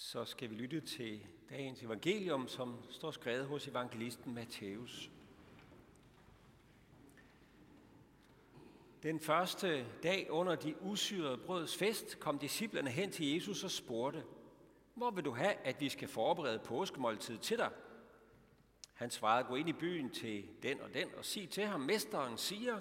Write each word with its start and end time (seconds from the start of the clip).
så 0.00 0.24
skal 0.24 0.50
vi 0.50 0.54
lytte 0.54 0.80
til 0.80 1.26
dagens 1.50 1.82
evangelium, 1.82 2.48
som 2.48 2.76
står 2.90 3.10
skrevet 3.10 3.46
hos 3.46 3.68
evangelisten 3.68 4.34
Matthæus. 4.34 5.10
Den 9.02 9.20
første 9.20 9.86
dag 10.02 10.30
under 10.30 10.54
de 10.54 10.82
usyrede 10.82 11.38
brøds 11.38 11.76
fest 11.76 12.20
kom 12.20 12.38
disciplerne 12.38 12.90
hen 12.90 13.10
til 13.10 13.32
Jesus 13.32 13.64
og 13.64 13.70
spurgte, 13.70 14.24
hvor 14.94 15.10
vil 15.10 15.24
du 15.24 15.30
have, 15.30 15.54
at 15.54 15.80
vi 15.80 15.88
skal 15.88 16.08
forberede 16.08 16.58
påskemåltid 16.58 17.38
til 17.38 17.58
dig? 17.58 17.70
Han 18.94 19.10
svarede, 19.10 19.48
gå 19.48 19.54
ind 19.54 19.68
i 19.68 19.72
byen 19.72 20.10
til 20.10 20.44
den 20.62 20.80
og 20.80 20.94
den 20.94 21.08
og 21.16 21.24
sig 21.24 21.50
til 21.50 21.64
ham, 21.64 21.80
mesteren 21.80 22.38
siger, 22.38 22.80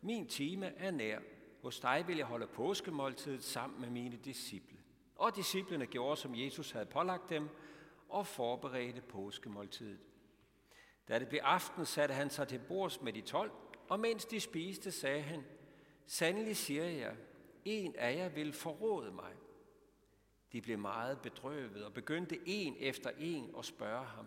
min 0.00 0.26
time 0.26 0.66
er 0.66 0.90
nær. 0.90 1.18
Hos 1.62 1.80
dig 1.80 2.04
vil 2.06 2.16
jeg 2.16 2.26
holde 2.26 2.46
påskemåltidet 2.46 3.44
sammen 3.44 3.80
med 3.80 3.90
mine 3.90 4.16
disciple. 4.16 4.77
Og 5.18 5.36
disciplene 5.36 5.86
gjorde, 5.86 6.16
som 6.16 6.34
Jesus 6.34 6.70
havde 6.70 6.86
pålagt 6.86 7.30
dem, 7.30 7.48
og 8.08 8.26
forberedte 8.26 9.00
påskemåltidet. 9.00 10.00
Da 11.08 11.18
det 11.18 11.28
blev 11.28 11.40
aften, 11.44 11.86
satte 11.86 12.14
han 12.14 12.30
sig 12.30 12.48
til 12.48 12.60
bords 12.68 13.02
med 13.02 13.12
de 13.12 13.20
tolv, 13.20 13.50
og 13.88 14.00
mens 14.00 14.24
de 14.24 14.40
spiste, 14.40 14.92
sagde 14.92 15.22
han, 15.22 15.44
Sandelig 16.06 16.56
siger 16.56 16.84
jeg, 16.84 17.16
en 17.64 17.96
af 17.96 18.16
jer 18.16 18.28
vil 18.28 18.52
forråde 18.52 19.12
mig. 19.12 19.32
De 20.52 20.60
blev 20.60 20.78
meget 20.78 21.20
bedrøvet 21.20 21.84
og 21.84 21.94
begyndte 21.94 22.48
en 22.48 22.76
efter 22.78 23.10
en 23.18 23.54
at 23.58 23.64
spørge 23.64 24.04
ham, 24.04 24.26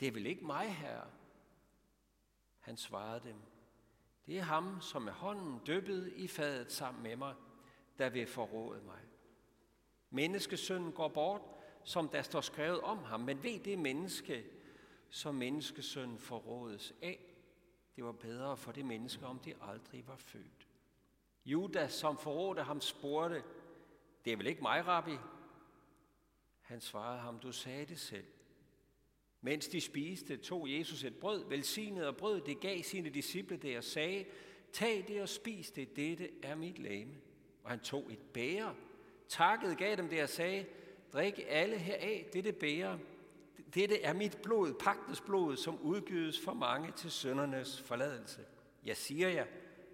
Det 0.00 0.08
er 0.08 0.12
vel 0.12 0.26
ikke 0.26 0.46
mig, 0.46 0.74
herre? 0.74 1.10
Han 2.58 2.76
svarede 2.76 3.20
dem, 3.28 3.36
Det 4.26 4.38
er 4.38 4.42
ham, 4.42 4.80
som 4.80 5.02
med 5.02 5.12
hånden 5.12 5.58
døbbede 5.66 6.14
i 6.16 6.28
fadet 6.28 6.72
sammen 6.72 7.02
med 7.02 7.16
mig, 7.16 7.34
der 7.98 8.10
vil 8.10 8.26
forråde 8.26 8.82
mig. 8.82 9.00
Menneskesønnen 10.14 10.92
går 10.92 11.08
bort, 11.08 11.42
som 11.84 12.08
der 12.08 12.22
står 12.22 12.40
skrevet 12.40 12.80
om 12.80 12.98
ham, 12.98 13.20
men 13.20 13.42
ved 13.42 13.60
det 13.60 13.78
menneske, 13.78 14.44
som 15.10 15.34
menneskesønnen 15.34 16.18
forrådes 16.18 16.94
af. 17.02 17.18
Det 17.96 18.04
var 18.04 18.12
bedre 18.12 18.56
for 18.56 18.72
det 18.72 18.84
menneske, 18.84 19.26
om 19.26 19.38
det 19.38 19.56
aldrig 19.60 20.08
var 20.08 20.16
født. 20.16 20.68
Judas, 21.44 21.92
som 21.92 22.18
forrådte 22.18 22.62
ham, 22.62 22.80
spurgte, 22.80 23.42
det 24.24 24.32
er 24.32 24.36
vel 24.36 24.46
ikke 24.46 24.62
mig, 24.62 24.86
rabbi? 24.86 25.16
Han 26.60 26.80
svarede 26.80 27.20
ham, 27.20 27.38
du 27.38 27.52
sagde 27.52 27.86
det 27.86 28.00
selv. 28.00 28.26
Mens 29.40 29.68
de 29.68 29.80
spiste, 29.80 30.36
tog 30.36 30.72
Jesus 30.78 31.04
et 31.04 31.16
brød, 31.16 31.48
velsignede 31.48 32.08
og 32.08 32.16
brød, 32.16 32.40
det 32.40 32.60
gav 32.60 32.82
sine 32.82 33.10
disciple 33.10 33.56
det 33.56 33.76
og 33.76 33.84
sagde, 33.84 34.24
tag 34.72 35.04
det 35.08 35.22
og 35.22 35.28
spis 35.28 35.70
det, 35.70 35.96
dette 35.96 36.30
er 36.42 36.54
mit 36.54 36.78
lame. 36.78 37.14
Og 37.62 37.70
han 37.70 37.80
tog 37.80 38.12
et 38.12 38.18
bære, 38.18 38.74
takkede, 39.28 39.74
gav 39.74 39.96
dem 39.96 40.08
det 40.08 40.22
og 40.22 40.28
sagde, 40.28 40.66
drik 41.12 41.40
alle 41.48 41.78
heraf, 41.78 42.26
dette 42.32 42.52
bære, 42.52 42.98
dette 43.74 44.02
er 44.02 44.12
mit 44.12 44.38
blod, 44.42 44.74
pagtens 44.74 45.20
blod, 45.20 45.56
som 45.56 45.80
udgives 45.80 46.40
for 46.40 46.52
mange 46.52 46.92
til 46.96 47.10
søndernes 47.10 47.80
forladelse. 47.80 48.40
Jeg 48.84 48.96
siger 48.96 49.28
jer, 49.28 49.46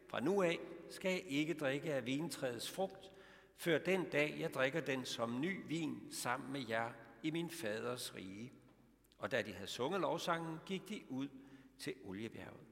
fra 0.08 0.20
nu 0.20 0.42
af 0.42 0.58
skal 0.90 1.10
jeg 1.10 1.24
ikke 1.26 1.54
drikke 1.54 1.94
af 1.94 2.06
vintræets 2.06 2.70
frugt, 2.70 3.12
før 3.56 3.78
den 3.78 4.04
dag 4.04 4.36
jeg 4.38 4.54
drikker 4.54 4.80
den 4.80 5.04
som 5.04 5.40
ny 5.40 5.60
vin 5.68 6.02
sammen 6.10 6.52
med 6.52 6.64
jer 6.68 6.90
i 7.22 7.30
min 7.30 7.50
faders 7.50 8.14
rige. 8.14 8.52
Og 9.18 9.30
da 9.30 9.42
de 9.42 9.52
havde 9.52 9.66
sunget 9.66 10.00
lovsangen, 10.00 10.58
gik 10.66 10.88
de 10.88 11.02
ud 11.08 11.28
til 11.78 11.94
oliebjerget. 12.04 12.69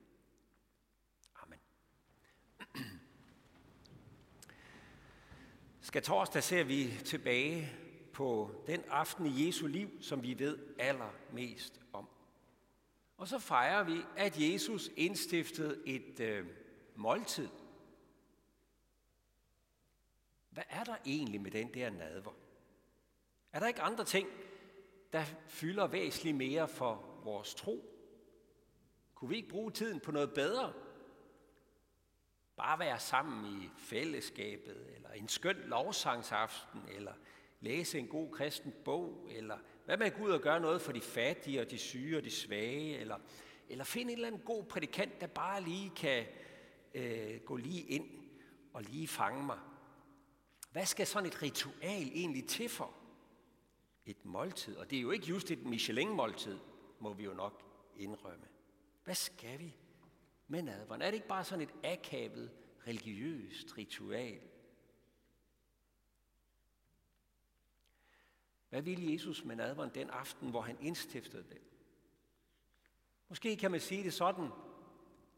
Skal 5.88 6.02
torsdag 6.02 6.42
ser 6.42 6.64
vi 6.64 6.94
tilbage 7.04 7.72
på 8.12 8.50
den 8.66 8.84
aften 8.88 9.26
i 9.26 9.46
Jesu 9.46 9.66
liv, 9.66 10.02
som 10.02 10.22
vi 10.22 10.38
ved 10.38 10.58
allermest 10.78 11.80
om. 11.92 12.08
Og 13.16 13.28
så 13.28 13.38
fejrer 13.38 13.84
vi, 13.84 14.00
at 14.16 14.40
Jesus 14.40 14.90
indstiftede 14.96 15.82
et 15.86 16.20
øh, 16.20 16.46
måltid. 16.96 17.48
Hvad 20.50 20.62
er 20.70 20.84
der 20.84 20.96
egentlig 21.06 21.40
med 21.40 21.50
den 21.50 21.74
der 21.74 21.90
nadver? 21.90 22.32
Er 23.52 23.60
der 23.60 23.66
ikke 23.66 23.82
andre 23.82 24.04
ting, 24.04 24.28
der 25.12 25.24
fylder 25.46 25.86
væsentligt 25.86 26.36
mere 26.36 26.68
for 26.68 27.20
vores 27.24 27.54
tro? 27.54 27.84
Kunne 29.14 29.28
vi 29.28 29.36
ikke 29.36 29.48
bruge 29.48 29.70
tiden 29.70 30.00
på 30.00 30.12
noget 30.12 30.34
bedre? 30.34 30.72
Bare 32.58 32.78
være 32.78 32.98
sammen 33.00 33.62
i 33.62 33.70
fællesskabet, 33.76 34.86
eller 34.94 35.10
en 35.10 35.28
skøn 35.28 35.56
lovsangsaften, 35.56 36.80
eller 36.88 37.12
læse 37.60 37.98
en 37.98 38.08
god 38.08 38.32
kristen 38.32 38.74
bog, 38.84 39.28
eller 39.30 39.58
hvad 39.84 39.96
med 39.96 40.06
at 40.06 40.14
gå 40.14 40.24
ud 40.24 40.30
og 40.30 40.40
gøre 40.40 40.60
noget 40.60 40.82
for 40.82 40.92
de 40.92 41.00
fattige 41.00 41.60
og 41.60 41.70
de 41.70 41.78
syge 41.78 42.16
og 42.16 42.24
de 42.24 42.30
svage, 42.30 42.98
eller, 42.98 43.18
eller 43.68 43.84
finde 43.84 44.12
en 44.12 44.18
eller 44.18 44.26
anden 44.26 44.42
god 44.44 44.64
prædikant, 44.64 45.20
der 45.20 45.26
bare 45.26 45.62
lige 45.62 45.90
kan 45.96 46.26
øh, 46.94 47.40
gå 47.40 47.56
lige 47.56 47.82
ind 47.82 48.10
og 48.72 48.82
lige 48.82 49.08
fange 49.08 49.46
mig. 49.46 49.58
Hvad 50.72 50.86
skal 50.86 51.06
sådan 51.06 51.26
et 51.26 51.42
ritual 51.42 52.10
egentlig 52.14 52.48
til 52.48 52.68
for? 52.68 52.94
Et 54.06 54.24
måltid, 54.24 54.76
og 54.76 54.90
det 54.90 54.96
er 54.96 55.02
jo 55.02 55.10
ikke 55.10 55.26
just 55.26 55.50
et 55.50 55.66
Michelin-måltid, 55.66 56.58
må 57.00 57.12
vi 57.12 57.24
jo 57.24 57.34
nok 57.34 57.62
indrømme. 57.96 58.46
Hvad 59.04 59.14
skal 59.14 59.58
vi 59.58 59.74
med 60.48 60.62
nadveren? 60.62 61.02
Er 61.02 61.06
det 61.06 61.14
ikke 61.14 61.28
bare 61.28 61.44
sådan 61.44 61.62
et 61.68 61.74
akavet, 61.84 62.50
religiøst 62.86 63.78
ritual? 63.78 64.40
Hvad 68.68 68.82
ville 68.82 69.12
Jesus 69.12 69.44
med 69.44 69.56
nadveren 69.56 69.90
den 69.94 70.10
aften, 70.10 70.50
hvor 70.50 70.60
han 70.60 70.76
indstiftede 70.80 71.44
det? 71.48 71.60
Måske 73.28 73.56
kan 73.56 73.70
man 73.70 73.80
sige 73.80 74.04
det 74.04 74.14
sådan, 74.14 74.48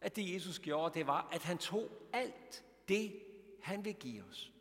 at 0.01 0.17
det 0.17 0.35
Jesus 0.35 0.59
gjorde, 0.59 0.99
det 0.99 1.07
var, 1.07 1.29
at 1.33 1.43
han 1.43 1.59
tog 1.59 1.91
alt 2.13 2.65
det, 2.89 3.23
han 3.63 3.85
vil 3.85 3.95
give 3.95 4.25
os. 4.25 4.53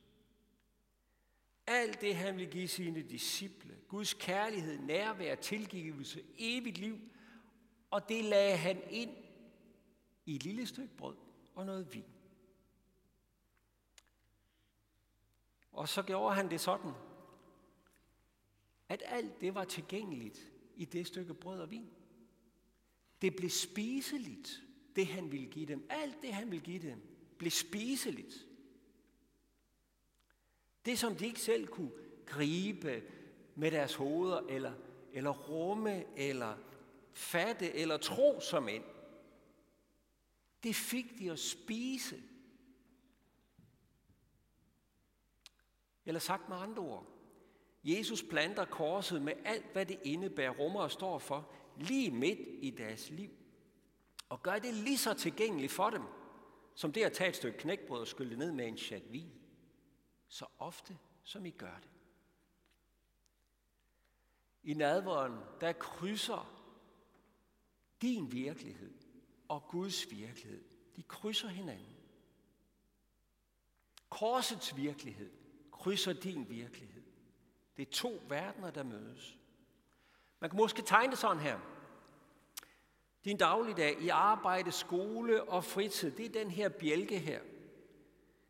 Alt 1.67 2.01
det, 2.01 2.15
han 2.15 2.37
vil 2.37 2.49
give 2.49 2.67
sine 2.67 3.01
disciple, 3.01 3.77
Guds 3.87 4.13
kærlighed, 4.13 4.79
nærvær, 4.79 5.35
tilgivelse, 5.35 6.23
evigt 6.37 6.77
liv, 6.77 6.99
og 7.91 8.09
det 8.09 8.25
lagde 8.25 8.57
han 8.57 8.81
ind 8.89 9.28
i 10.29 10.35
et 10.35 10.43
lille 10.43 10.65
stykke 10.65 10.95
brød 10.97 11.15
og 11.55 11.65
noget 11.65 11.93
vin. 11.93 12.05
Og 15.71 15.89
så 15.89 16.01
gjorde 16.01 16.35
han 16.35 16.49
det 16.49 16.61
sådan, 16.61 16.91
at 18.89 19.03
alt 19.05 19.41
det 19.41 19.55
var 19.55 19.63
tilgængeligt 19.63 20.51
i 20.75 20.85
det 20.85 21.07
stykke 21.07 21.33
brød 21.33 21.59
og 21.59 21.71
vin. 21.71 21.89
Det 23.21 23.35
blev 23.35 23.49
spiseligt, 23.49 24.63
det 24.95 25.07
han 25.07 25.31
ville 25.31 25.47
give 25.47 25.65
dem. 25.65 25.85
Alt 25.89 26.21
det 26.21 26.33
han 26.33 26.51
ville 26.51 26.65
give 26.65 26.89
dem, 26.89 27.01
blev 27.37 27.51
spiseligt. 27.51 28.47
Det 30.85 30.99
som 30.99 31.15
de 31.15 31.25
ikke 31.25 31.41
selv 31.41 31.67
kunne 31.67 31.91
gribe 32.25 33.03
med 33.55 33.71
deres 33.71 33.95
hoveder, 33.95 34.39
eller, 34.39 34.73
eller 35.13 35.31
rumme, 35.31 36.17
eller 36.17 36.57
fatte, 37.13 37.73
eller 37.73 37.97
tro 37.97 38.39
som 38.39 38.67
ind. 38.67 38.83
Det 40.63 40.75
fik 40.75 41.19
de 41.19 41.31
at 41.31 41.39
spise. 41.39 42.23
Eller 46.05 46.19
sagt 46.19 46.49
med 46.49 46.57
andre 46.57 46.83
ord. 46.83 47.07
Jesus 47.83 48.23
planter 48.23 48.65
korset 48.65 49.21
med 49.21 49.33
alt, 49.45 49.71
hvad 49.71 49.85
det 49.85 49.99
indebærer, 50.03 50.51
rummer 50.51 50.81
og 50.81 50.91
står 50.91 51.19
for, 51.19 51.51
lige 51.77 52.11
midt 52.11 52.39
i 52.61 52.69
deres 52.69 53.09
liv. 53.09 53.31
Og 54.29 54.43
gør 54.43 54.59
det 54.59 54.73
lige 54.73 54.97
så 54.97 55.13
tilgængeligt 55.13 55.71
for 55.71 55.89
dem, 55.89 56.03
som 56.75 56.91
det 56.91 57.03
at 57.03 57.13
tage 57.13 57.29
et 57.29 57.35
stykke 57.35 57.57
knækbrød 57.57 58.01
og 58.01 58.07
skylde 58.07 58.37
ned 58.37 58.51
med 58.51 58.67
en 58.67 58.77
chat 58.77 59.11
vin. 59.11 59.31
Så 60.27 60.45
ofte, 60.59 60.97
som 61.23 61.45
I 61.45 61.49
gør 61.49 61.75
det. 61.81 61.89
I 64.63 64.73
nadveren, 64.73 65.39
der 65.61 65.73
krydser 65.73 66.65
din 68.01 68.31
virkelighed 68.31 68.98
og 69.49 69.67
Guds 69.67 70.11
virkelighed. 70.11 70.63
De 70.95 71.03
krydser 71.03 71.47
hinanden. 71.47 71.95
Korsets 74.09 74.75
virkelighed 74.75 75.31
krydser 75.71 76.13
din 76.13 76.49
virkelighed. 76.49 77.03
Det 77.77 77.87
er 77.87 77.91
to 77.91 78.21
verdener, 78.29 78.71
der 78.71 78.83
mødes. 78.83 79.37
Man 80.39 80.49
kan 80.49 80.57
måske 80.57 80.81
tegne 80.81 81.11
det 81.11 81.19
sådan 81.19 81.39
her. 81.41 81.59
Din 83.25 83.37
dagligdag 83.37 84.01
i 84.01 84.09
arbejde, 84.09 84.71
skole 84.71 85.43
og 85.43 85.63
fritid, 85.63 86.11
det 86.11 86.25
er 86.25 86.43
den 86.43 86.51
her 86.51 86.69
bjælke 86.69 87.19
her. 87.19 87.39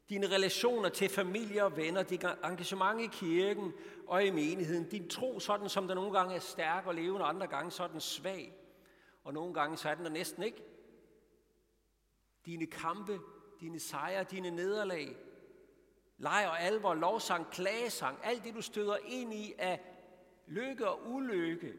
Dine 0.10 0.28
relationer 0.28 0.90
til 0.90 1.10
familie 1.10 1.66
og 1.66 1.78
venner, 1.78 2.04
dit 2.04 2.26
engagement 2.44 3.02
i 3.02 3.08
kirken 3.12 3.74
og 4.08 4.26
i 4.26 4.32
menigheden, 4.32 4.90
din 4.90 5.10
tro 5.10 5.40
sådan, 5.40 5.70
som 5.70 5.88
der 5.88 5.96
nogle 5.96 6.12
gange 6.12 6.36
er 6.36 6.40
stærk 6.40 6.86
og 6.88 6.96
levende, 6.96 7.22
og 7.22 7.30
andre 7.30 7.48
gange 7.48 7.72
sådan 7.72 8.02
svag. 8.02 8.54
Og 9.24 9.34
nogle 9.34 9.54
gange 9.54 9.78
så 9.78 9.90
er 9.90 9.96
den 9.96 10.06
der 10.06 10.12
næsten 10.12 10.44
ikke. 10.44 10.64
Dine 12.50 12.66
kampe, 12.66 13.20
dine 13.60 13.80
sejre, 13.80 14.24
dine 14.24 14.52
nederlag, 14.52 15.16
leg 16.18 16.48
og 16.48 16.62
alvor, 16.62 16.94
lovsang, 16.94 17.50
klagesang, 17.52 18.20
alt 18.24 18.44
det 18.44 18.56
du 18.56 18.62
støder 18.62 18.98
ind 18.98 19.34
i 19.34 19.54
af 19.58 19.82
lykke 20.48 20.90
og 20.90 21.12
ulykke, 21.12 21.74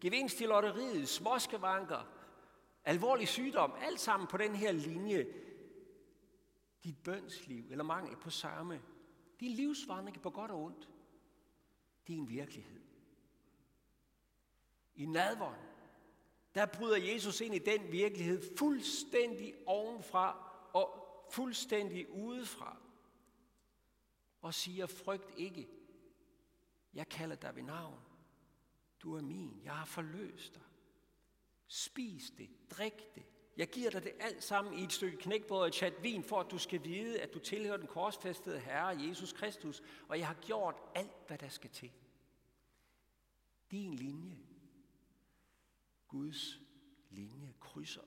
gevinst 0.00 0.40
i 0.40 0.44
lotteriet, 0.44 1.08
småskevanker, 1.08 2.06
alvorlig 2.84 3.28
sygdom, 3.28 3.72
alt 3.80 4.00
sammen 4.00 4.26
på 4.26 4.36
den 4.36 4.54
her 4.54 4.72
linje. 4.72 5.26
Dit 6.84 7.02
bønsliv 7.04 7.64
eller 7.70 7.84
mangel 7.84 8.16
på 8.16 8.30
samme. 8.30 8.82
Din 9.40 9.52
livsvandring 9.52 10.22
på 10.22 10.30
godt 10.30 10.50
og 10.50 10.62
ondt. 10.62 10.88
Din 12.06 12.28
virkelighed. 12.28 12.80
I 14.94 15.06
nadvånd, 15.06 15.60
der 16.58 16.66
bryder 16.66 16.96
Jesus 16.96 17.40
ind 17.40 17.54
i 17.54 17.58
den 17.58 17.92
virkelighed 17.92 18.56
fuldstændig 18.56 19.54
ovenfra 19.66 20.52
og 20.72 21.08
fuldstændig 21.30 22.10
udefra. 22.10 22.76
Og 24.42 24.54
siger, 24.54 24.86
frygt 24.86 25.30
ikke. 25.36 25.68
Jeg 26.94 27.08
kalder 27.08 27.36
dig 27.36 27.56
ved 27.56 27.62
navn. 27.62 28.00
Du 29.02 29.16
er 29.16 29.22
min. 29.22 29.60
Jeg 29.64 29.72
har 29.72 29.84
forløst 29.84 30.54
dig. 30.54 30.62
Spis 31.66 32.30
det. 32.38 32.50
Drik 32.70 33.14
det. 33.14 33.24
Jeg 33.56 33.68
giver 33.68 33.90
dig 33.90 34.02
det 34.04 34.12
alt 34.20 34.44
sammen 34.44 34.78
i 34.78 34.84
et 34.84 34.92
stykke 34.92 35.18
knækbrød 35.18 35.60
og 35.60 35.66
et 35.66 35.74
chat 35.74 36.02
vin, 36.02 36.24
for 36.24 36.40
at 36.40 36.50
du 36.50 36.58
skal 36.58 36.84
vide, 36.84 37.20
at 37.20 37.34
du 37.34 37.38
tilhører 37.38 37.76
den 37.76 37.86
korsfæstede 37.86 38.60
Herre, 38.60 38.86
Jesus 39.08 39.32
Kristus, 39.32 39.82
og 40.08 40.18
jeg 40.18 40.26
har 40.26 40.34
gjort 40.34 40.76
alt, 40.94 41.26
hvad 41.26 41.38
der 41.38 41.48
skal 41.48 41.70
til. 41.70 41.92
Din 43.70 43.94
linje, 43.94 44.47
Guds 46.08 46.60
linje, 47.10 47.54
krydser. 47.60 48.02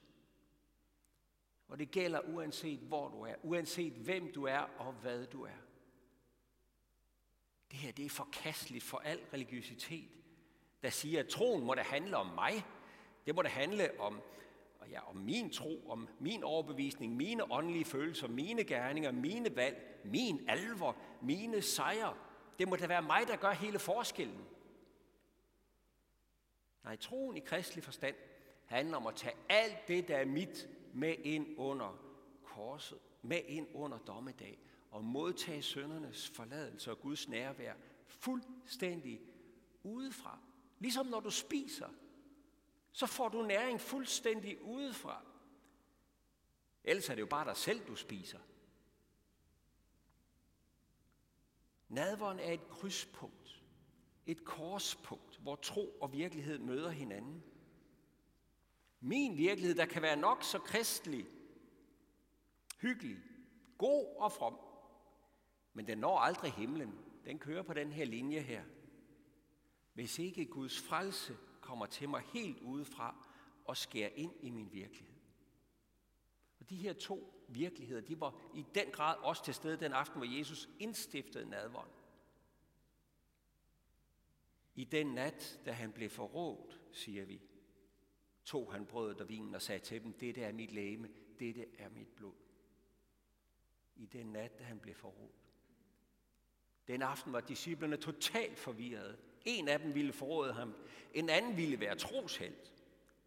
Og 1.68 1.80
det 1.80 1.92
gælder 1.92 2.20
uanset 2.20 2.80
hvor 2.80 3.10
du 3.10 3.22
er, 3.22 3.36
uanset 3.44 3.94
hvem 3.94 4.34
du 4.34 4.44
er 4.44 4.60
og 4.60 4.94
hvad 4.94 5.26
du 5.26 5.44
er. 5.44 5.62
Det 7.72 7.80
her 7.80 7.92
det 7.92 8.06
er 8.06 8.10
forkasteligt 8.10 8.84
for 8.84 8.98
al 8.98 9.20
religiøsitet, 9.34 10.10
der 10.82 10.90
siger, 10.90 11.20
at 11.20 11.28
troen 11.28 11.64
må 11.64 11.76
da 11.76 11.82
handle 11.82 12.18
om 12.18 12.26
mig. 12.26 12.66
Det 13.26 13.36
må 13.36 13.42
da 13.42 13.50
handle 13.50 14.00
om, 14.00 14.22
ja, 14.90 15.10
om 15.10 15.16
min 15.16 15.50
tro, 15.50 15.90
om 15.90 16.08
min 16.20 16.44
overbevisning, 16.44 17.16
mine 17.16 17.52
åndelige 17.52 17.86
følelser, 17.86 18.28
mine 18.28 18.64
gerninger, 18.64 19.12
mine 19.12 19.56
valg, 19.56 20.02
min 20.06 20.50
alvor, 20.50 20.98
mine 21.22 21.62
sejre. 21.62 22.18
Det 22.60 22.68
må 22.68 22.76
da 22.76 22.88
være 22.88 23.02
mig, 23.02 23.28
der 23.28 23.36
gør 23.36 23.52
hele 23.52 23.80
forskellen. 23.80 24.46
Nej, 26.84 26.96
troen 26.96 27.38
i 27.38 27.40
kristelig 27.40 27.84
forstand 27.84 28.16
handler 28.66 28.98
om 28.98 29.08
at 29.08 29.16
tage 29.16 29.36
alt 29.50 29.88
det, 29.88 30.08
der 30.08 30.18
er 30.18 30.26
mit, 30.26 30.70
med 30.94 31.16
ind 31.24 31.48
under 31.58 31.98
korset, 32.44 33.00
med 33.22 33.42
ind 33.46 33.68
under 33.74 33.98
dommedag, 33.98 34.60
og 34.92 35.04
modtage 35.04 35.62
søndernes 35.62 36.30
forladelse 36.30 36.92
og 36.92 37.02
Guds 37.02 37.28
nærvær 37.28 37.74
fuldstændig 38.08 39.22
udefra. 39.84 40.40
Ligesom 40.80 41.06
når 41.06 41.20
du 41.20 41.30
spiser, 41.30 41.90
så 42.92 43.08
får 43.08 43.30
du 43.30 43.42
næring 43.42 43.82
fuldstændig 43.82 44.62
udefra. 44.62 45.24
Ellers 46.84 47.10
er 47.10 47.16
det 47.16 47.22
jo 47.22 47.28
bare 47.28 47.46
dig 47.46 47.58
selv, 47.58 47.88
du 47.88 47.96
spiser. 47.96 48.40
Nadveren 51.90 52.40
er 52.40 52.52
et 52.52 52.70
krydspunkt, 52.70 53.41
et 54.26 54.46
korspunkt, 54.46 55.38
hvor 55.38 55.56
tro 55.56 55.98
og 56.02 56.14
virkelighed 56.14 56.60
møder 56.60 56.90
hinanden. 56.90 57.44
Min 59.00 59.38
virkelighed, 59.38 59.76
der 59.76 59.86
kan 59.86 60.02
være 60.02 60.16
nok 60.16 60.44
så 60.44 60.60
kristelig, 60.60 61.26
hyggelig, 62.82 63.18
god 63.78 64.16
og 64.18 64.32
from, 64.32 64.60
men 65.74 65.88
den 65.88 65.98
når 65.98 66.20
aldrig 66.20 66.52
himlen. 66.52 67.00
Den 67.26 67.40
kører 67.40 67.64
på 67.64 67.74
den 67.74 67.92
her 67.92 68.06
linje 68.06 68.40
her. 68.40 68.64
Hvis 69.94 70.20
ikke 70.20 70.46
Guds 70.46 70.82
frelse 70.82 71.38
kommer 71.62 71.86
til 71.86 72.10
mig 72.10 72.22
helt 72.34 72.60
udefra 72.60 73.28
og 73.66 73.78
skærer 73.78 74.10
ind 74.16 74.34
i 74.42 74.50
min 74.50 74.70
virkelighed. 74.72 75.16
Og 76.60 76.70
de 76.70 76.76
her 76.76 76.94
to 76.94 77.46
virkeligheder, 77.48 78.02
de 78.02 78.20
var 78.20 78.36
i 78.54 78.66
den 78.76 78.92
grad 78.92 79.16
også 79.18 79.44
til 79.46 79.54
stede 79.54 79.78
den 79.78 79.94
aften, 79.94 80.18
hvor 80.18 80.38
Jesus 80.38 80.70
indstiftede 80.80 81.50
nadvånd. 81.50 81.90
I 84.76 84.84
den 84.84 85.08
nat, 85.08 85.60
da 85.66 85.72
han 85.72 85.92
blev 85.92 86.10
forrådt, 86.10 86.80
siger 86.92 87.26
vi, 87.26 87.42
tog 88.46 88.74
han 88.74 88.86
brødet 88.86 89.22
og 89.22 89.30
vinen 89.30 89.56
og 89.56 89.62
sagde 89.62 89.80
til 89.80 90.04
dem, 90.04 90.14
dette 90.14 90.42
er 90.42 90.52
mit 90.52 90.72
læme, 90.72 91.10
dette 91.40 91.66
er 91.78 91.90
mit 91.90 92.08
blod. 92.08 92.34
I 93.96 94.06
den 94.06 94.26
nat, 94.26 94.60
da 94.60 94.64
han 94.64 94.80
blev 94.80 94.96
forrådt. 94.96 95.42
Den 96.88 97.02
aften 97.02 97.34
var 97.34 97.40
disciplerne 97.40 97.98
totalt 97.98 98.60
forvirrede. 98.60 99.18
En 99.46 99.68
af 99.68 99.80
dem 99.80 99.96
ville 99.96 100.14
forråde 100.14 100.54
ham, 100.54 100.76
en 101.14 101.30
anden 101.30 101.58
ville 101.58 101.80
være 101.80 101.96
troshelt. 101.96 102.74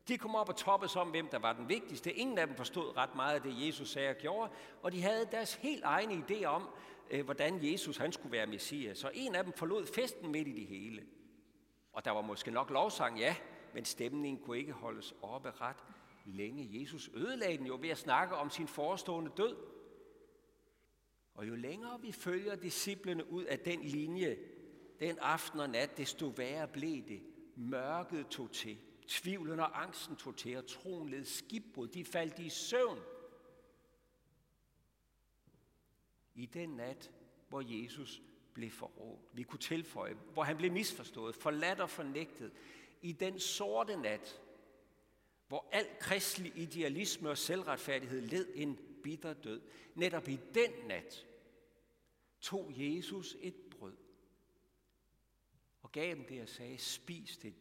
De 0.08 0.18
kom 0.18 0.34
op 0.34 0.48
og 0.48 0.56
toppes 0.56 0.96
om, 0.96 1.10
hvem 1.10 1.28
der 1.28 1.38
var 1.38 1.52
den 1.52 1.68
vigtigste. 1.68 2.12
Ingen 2.12 2.38
af 2.38 2.46
dem 2.46 2.56
forstod 2.56 2.96
ret 2.96 3.14
meget 3.14 3.34
af 3.34 3.42
det, 3.42 3.66
Jesus 3.66 3.90
sagde 3.90 4.10
og 4.10 4.16
gjorde, 4.16 4.52
og 4.82 4.92
de 4.92 5.02
havde 5.02 5.28
deres 5.30 5.54
helt 5.54 5.84
egne 5.84 6.24
idé 6.28 6.44
om, 6.44 6.68
øh, 7.10 7.24
hvordan 7.24 7.72
Jesus 7.72 7.96
han 7.96 8.12
skulle 8.12 8.32
være 8.32 8.46
messias. 8.46 8.98
Så 8.98 9.10
en 9.14 9.34
af 9.34 9.44
dem 9.44 9.52
forlod 9.52 9.86
festen 9.86 10.32
midt 10.32 10.48
i 10.48 10.52
det 10.52 10.66
hele. 10.66 11.06
Og 11.94 12.04
der 12.04 12.10
var 12.10 12.20
måske 12.20 12.50
nok 12.50 12.70
lovsang, 12.70 13.18
ja, 13.18 13.36
men 13.74 13.84
stemningen 13.84 14.44
kunne 14.44 14.58
ikke 14.58 14.72
holdes 14.72 15.14
oppe 15.22 15.50
ret 15.50 15.84
længe. 16.24 16.80
Jesus 16.80 17.10
ødelagde 17.14 17.58
den 17.58 17.66
jo 17.66 17.78
ved 17.80 17.88
at 17.88 17.98
snakke 17.98 18.34
om 18.34 18.50
sin 18.50 18.68
forestående 18.68 19.30
død. 19.36 19.56
Og 21.34 21.48
jo 21.48 21.54
længere 21.54 22.00
vi 22.00 22.12
følger 22.12 22.56
disciplene 22.56 23.30
ud 23.30 23.44
af 23.44 23.58
den 23.58 23.82
linje, 23.82 24.38
den 25.00 25.18
aften 25.18 25.60
og 25.60 25.70
nat, 25.70 25.96
desto 25.96 26.26
værre 26.26 26.68
blev 26.68 27.08
det. 27.08 27.22
Mørket 27.56 28.26
tog 28.26 28.50
til. 28.52 28.78
Tvivlen 29.08 29.60
og 29.60 29.82
angsten 29.82 30.16
tog 30.16 30.36
til, 30.36 30.56
og 30.56 30.66
troen 30.66 31.08
led 31.08 31.24
skibbrud. 31.24 31.88
De 31.88 32.04
faldt 32.04 32.38
i 32.38 32.48
søvn. 32.48 32.98
I 36.34 36.46
den 36.46 36.68
nat, 36.68 37.10
hvor 37.48 37.62
Jesus 37.66 38.22
blev 38.54 38.70
forrådt. 38.70 39.20
Vi 39.32 39.42
kunne 39.42 39.60
tilføje, 39.60 40.14
hvor 40.32 40.42
han 40.42 40.56
blev 40.56 40.72
misforstået, 40.72 41.34
forladt 41.34 41.80
og 41.80 41.90
fornægtet. 41.90 42.52
I 43.02 43.12
den 43.12 43.40
sorte 43.40 43.96
nat, 43.96 44.40
hvor 45.48 45.68
al 45.72 45.86
kristelig 46.00 46.52
idealisme 46.56 47.30
og 47.30 47.38
selvretfærdighed 47.38 48.20
led 48.20 48.48
en 48.54 48.78
bitter 49.02 49.32
død. 49.32 49.60
Netop 49.94 50.28
i 50.28 50.38
den 50.54 50.70
nat 50.88 51.26
tog 52.40 52.72
Jesus 52.76 53.36
et 53.40 53.54
brød 53.70 53.96
og 55.82 55.92
gav 55.92 56.14
dem 56.14 56.24
det 56.24 56.42
og 56.42 56.48
sagde, 56.48 56.78
spis 56.78 57.36
det. 57.36 57.54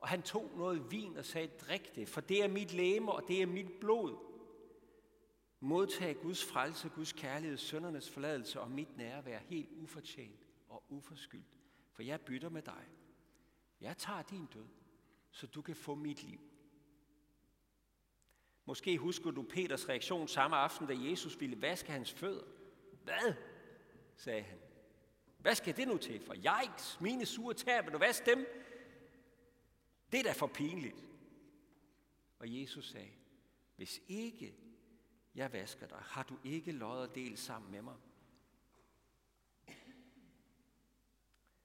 Og 0.00 0.08
han 0.08 0.22
tog 0.22 0.50
noget 0.56 0.90
vin 0.90 1.16
og 1.16 1.24
sagde, 1.24 1.48
drik 1.48 1.94
det, 1.94 2.08
for 2.08 2.20
det 2.20 2.42
er 2.42 2.48
mit 2.48 2.72
læme 2.72 3.12
og 3.12 3.28
det 3.28 3.42
er 3.42 3.46
mit 3.46 3.72
blod. 3.80 4.16
Modtag 5.60 6.16
Guds 6.16 6.44
frelse, 6.44 6.88
Guds 6.88 7.12
kærlighed, 7.12 7.56
søndernes 7.56 8.10
forladelse 8.10 8.60
og 8.60 8.70
mit 8.70 8.96
nærvær 8.96 9.38
helt 9.38 9.68
ufortjent 9.72 10.46
og 10.68 10.84
uforskyldt. 10.88 11.46
For 11.92 12.02
jeg 12.02 12.20
bytter 12.20 12.48
med 12.48 12.62
dig. 12.62 12.84
Jeg 13.80 13.96
tager 13.96 14.22
din 14.22 14.46
død, 14.46 14.68
så 15.30 15.46
du 15.46 15.62
kan 15.62 15.76
få 15.76 15.94
mit 15.94 16.22
liv. 16.22 16.40
Måske 18.64 18.98
husker 18.98 19.30
du 19.30 19.42
Peters 19.42 19.88
reaktion 19.88 20.28
samme 20.28 20.56
aften, 20.56 20.86
da 20.86 20.94
Jesus 20.96 21.40
ville 21.40 21.62
vaske 21.62 21.92
hans 21.92 22.12
fødder. 22.12 22.46
Hvad? 23.04 23.34
sagde 24.16 24.42
han. 24.42 24.58
Hvad 25.38 25.54
skal 25.54 25.76
det 25.76 25.88
nu 25.88 25.98
til? 25.98 26.20
For 26.20 26.34
Jeg 26.34 26.70
mine 27.00 27.26
sure 27.26 27.54
tær, 27.54 27.82
vil 27.82 27.92
du 27.92 27.98
vaske 27.98 28.30
dem? 28.30 28.46
Det 30.12 30.20
er 30.20 30.24
da 30.24 30.32
for 30.32 30.46
pinligt. 30.46 31.04
Og 32.38 32.60
Jesus 32.60 32.90
sagde, 32.90 33.12
hvis 33.76 34.00
ikke 34.08 34.54
jeg 35.36 35.52
vasker 35.52 35.86
dig, 35.86 35.98
har 36.00 36.22
du 36.22 36.36
ikke 36.44 36.72
lod 36.72 36.98
og 37.08 37.14
del 37.14 37.38
sammen 37.38 37.72
med 37.72 37.82
mig. 37.82 37.94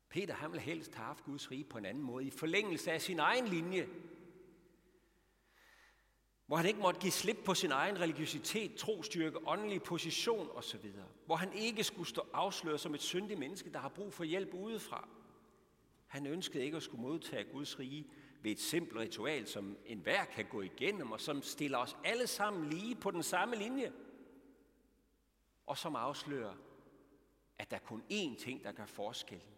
Peter 0.10 0.34
han 0.34 0.52
ville 0.52 0.62
helst 0.62 0.96
have 0.96 1.06
haft 1.06 1.24
Guds 1.24 1.52
rige 1.52 1.64
på 1.64 1.78
en 1.78 1.86
anden 1.86 2.04
måde, 2.04 2.26
i 2.26 2.30
forlængelse 2.30 2.92
af 2.92 3.02
sin 3.02 3.20
egen 3.20 3.48
linje. 3.48 3.90
Hvor 6.46 6.58
han 6.58 6.66
ikke 6.66 6.80
måtte 6.80 7.00
give 7.00 7.12
slip 7.12 7.38
på 7.46 7.54
sin 7.54 7.72
egen 7.72 8.00
religiøsitet, 8.00 8.76
trostyrke, 8.76 9.48
åndelig 9.48 9.84
position 9.84 10.50
osv. 10.54 10.92
Hvor 11.26 11.36
han 11.36 11.54
ikke 11.54 11.84
skulle 11.84 12.10
stå 12.10 12.28
afsløret 12.34 12.80
som 12.80 12.96
et 12.96 13.02
syndigt 13.02 13.40
menneske, 13.40 13.72
der 13.74 13.80
har 13.80 13.90
brug 13.90 14.14
for 14.14 14.24
hjælp 14.24 14.54
udefra. 14.54 15.08
Han 16.08 16.28
ønskede 16.28 16.64
ikke 16.64 16.78
at 16.78 16.84
skulle 16.84 17.02
modtage 17.02 17.52
Guds 17.52 17.80
rige 17.80 18.08
ved 18.42 18.52
et 18.52 18.60
simpelt 18.60 19.00
ritual, 19.00 19.48
som 19.48 19.78
enhver 19.86 20.26
kan 20.26 20.46
gå 20.46 20.62
igennem, 20.62 21.12
og 21.12 21.22
som 21.22 21.42
stiller 21.42 21.78
os 21.78 21.98
alle 22.04 22.28
sammen 22.28 22.70
lige 22.70 22.96
på 22.96 23.12
den 23.12 23.24
samme 23.24 23.56
linje. 23.56 23.94
Og 25.66 25.78
som 25.78 25.96
afslører, 25.96 26.56
at 27.58 27.72
der 27.72 27.78
er 27.78 27.82
kun 27.82 28.04
én 28.12 28.44
ting, 28.44 28.64
der 28.64 28.72
gør 28.72 28.86
forskellen 28.86 29.54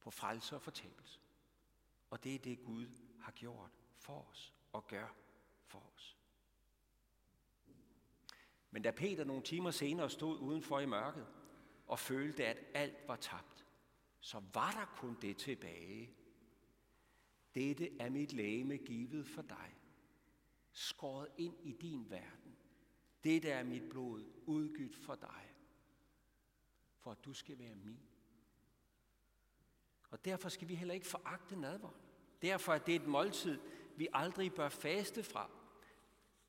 på 0.00 0.10
frelse 0.10 0.54
og 0.54 0.62
fortabelse. 0.62 1.20
Og 2.10 2.24
det 2.24 2.34
er 2.34 2.38
det, 2.38 2.64
Gud 2.64 2.86
har 3.20 3.32
gjort 3.32 3.70
for 3.96 4.26
os 4.30 4.54
og 4.72 4.86
gør 4.86 5.14
for 5.66 5.82
os. 5.94 6.16
Men 8.70 8.82
da 8.82 8.90
Peter 8.90 9.24
nogle 9.24 9.42
timer 9.42 9.70
senere 9.70 10.10
stod 10.10 10.38
udenfor 10.38 10.80
i 10.80 10.86
mørket 10.86 11.26
og 11.86 11.98
følte, 11.98 12.46
at 12.46 12.58
alt 12.74 13.08
var 13.08 13.16
tabt, 13.16 13.66
så 14.20 14.42
var 14.54 14.70
der 14.70 15.00
kun 15.00 15.16
det 15.22 15.36
tilbage. 15.36 16.10
Dette 17.54 18.00
er 18.00 18.10
mit 18.10 18.32
lægeme 18.32 18.76
givet 18.76 19.26
for 19.26 19.42
dig, 19.42 19.76
skåret 20.72 21.28
ind 21.38 21.54
i 21.62 21.72
din 21.72 22.10
verden. 22.10 22.56
Dette 23.24 23.50
er 23.50 23.64
mit 23.64 23.82
blod 23.90 24.24
udgydt 24.46 24.96
for 24.96 25.14
dig, 25.14 25.54
for 26.96 27.10
at 27.10 27.24
du 27.24 27.32
skal 27.32 27.58
være 27.58 27.74
min. 27.74 28.00
Og 30.10 30.24
derfor 30.24 30.48
skal 30.48 30.68
vi 30.68 30.74
heller 30.74 30.94
ikke 30.94 31.06
foragte 31.06 31.56
nadvånd. 31.56 31.96
Derfor 32.42 32.74
er 32.74 32.78
det 32.78 32.94
et 32.94 33.06
måltid, 33.06 33.58
vi 33.96 34.08
aldrig 34.12 34.52
bør 34.52 34.68
faste 34.68 35.22
fra. 35.22 35.50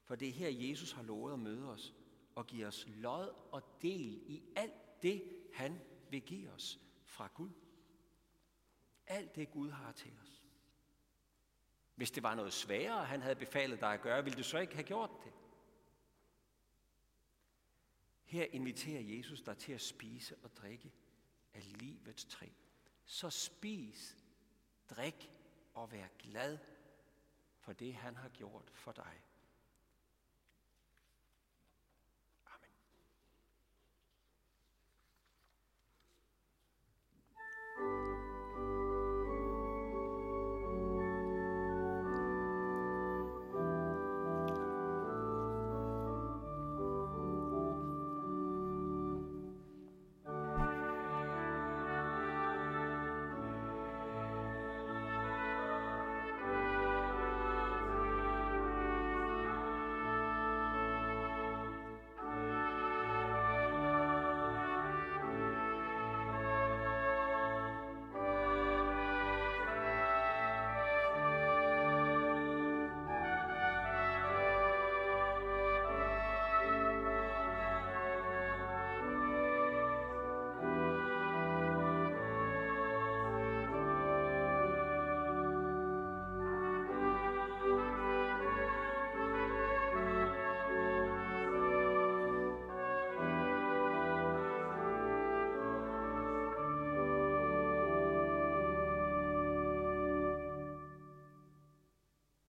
For 0.03 0.15
det 0.15 0.27
er 0.27 0.33
her, 0.33 0.69
Jesus 0.69 0.91
har 0.91 1.03
lovet 1.03 1.33
at 1.33 1.39
møde 1.39 1.71
os 1.71 1.93
og 2.35 2.47
give 2.47 2.67
os 2.67 2.85
lod 2.88 3.33
og 3.51 3.81
del 3.81 4.24
i 4.27 4.43
alt 4.55 5.03
det, 5.03 5.24
han 5.53 5.79
vil 6.09 6.21
give 6.21 6.50
os 6.50 6.79
fra 7.03 7.29
Gud. 7.33 7.50
Alt 9.07 9.35
det 9.35 9.51
Gud 9.51 9.69
har 9.69 9.91
til 9.91 10.12
os. 10.21 10.45
Hvis 11.96 12.12
det 12.12 12.24
var 12.24 12.36
noget 12.36 12.54
sværere, 12.54 13.06
han 13.06 13.22
havde 13.22 13.36
befalet 13.36 13.80
dig 13.80 13.94
at 13.94 14.02
gøre, 14.02 14.24
ville 14.24 14.38
du 14.38 14.44
så 14.44 14.58
ikke 14.58 14.75
have 14.75 14.84
gjort 14.84 15.12
det? 15.24 15.32
Her 18.24 18.46
inviterer 18.52 19.18
Jesus 19.18 19.42
dig 19.42 19.58
til 19.58 19.74
at 19.74 19.82
spise 19.82 20.36
og 20.44 20.56
drikke 20.56 20.94
af 21.54 21.80
livets 21.80 22.25
træ. 22.25 22.48
Så 23.06 23.30
spis, 23.30 24.18
drik 24.90 25.32
og 25.74 25.92
vær 25.92 26.08
glad 26.20 26.58
for 27.60 27.74
det, 27.74 27.96
han 27.96 28.16
har 28.16 28.30
gjort 28.30 28.72
for 28.74 28.92
dig. 28.92 29.22